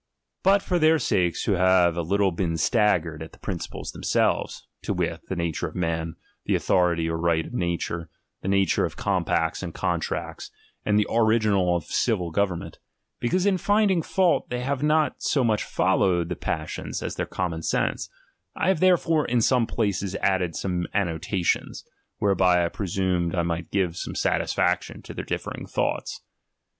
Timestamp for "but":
0.41-0.63